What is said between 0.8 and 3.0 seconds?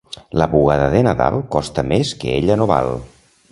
de Nadal costa més que ella no val.